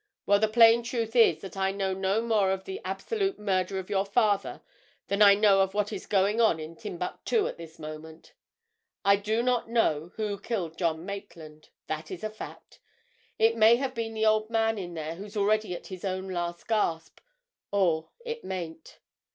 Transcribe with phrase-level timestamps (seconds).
[0.25, 3.87] Well, the plain truth is that I know no more of the absolute murder of
[3.87, 4.63] your father
[5.09, 8.33] than I know of what is going on in Timbuctoo at this moment!
[9.05, 11.69] I do not know who killed John Maitland.
[11.85, 12.79] That's a fact!
[13.37, 16.67] It may have been the old man in there who's already at his own last
[16.67, 17.19] gasp,
[17.71, 18.97] or it mayn't.